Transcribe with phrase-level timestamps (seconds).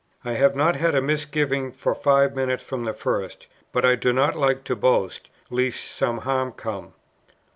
[0.25, 4.11] "I have not had a misgiving for five minutes from the first: but I do
[4.11, 6.95] not like to boast, lest some harm come."